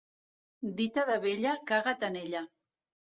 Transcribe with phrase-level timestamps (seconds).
[0.79, 2.43] Dita de vella, caga't en ella.